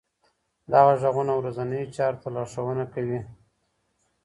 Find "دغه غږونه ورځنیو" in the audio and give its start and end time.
0.71-1.93